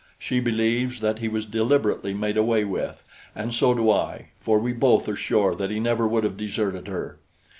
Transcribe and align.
She 0.17 0.39
believes 0.39 0.99
that 1.01 1.19
he 1.19 1.27
was 1.27 1.45
deliberately 1.45 2.11
made 2.11 2.35
away 2.35 2.65
with; 2.65 3.05
and 3.35 3.53
so 3.53 3.75
do 3.75 3.91
I, 3.91 4.29
for 4.39 4.57
we 4.57 4.73
both 4.73 5.07
are 5.07 5.15
sure 5.15 5.53
that 5.53 5.69
he 5.69 5.79
never 5.79 6.07
would 6.07 6.23
have 6.23 6.37
deserted 6.37 6.87
her. 6.87 7.19